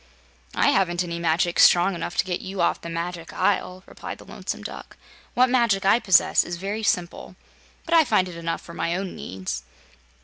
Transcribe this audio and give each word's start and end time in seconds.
"I 0.55 0.69
haven't 0.69 1.03
any 1.03 1.19
magic 1.19 1.59
strong 1.59 1.93
enough 1.93 2.17
to 2.17 2.25
get 2.25 2.41
you 2.41 2.59
off 2.59 2.81
the 2.81 2.89
Magic 2.89 3.31
Isle," 3.33 3.83
replied 3.85 4.17
the 4.17 4.25
Lonesome 4.25 4.63
Duck. 4.63 4.97
"What 5.35 5.47
magic 5.47 5.85
I 5.85 5.99
possess 5.99 6.43
is 6.43 6.55
very 6.57 6.81
simple, 6.81 7.35
but 7.85 7.93
I 7.93 8.03
find 8.03 8.27
it 8.27 8.35
enough 8.35 8.61
for 8.61 8.73
my 8.73 8.95
own 8.95 9.15
needs." 9.15 9.61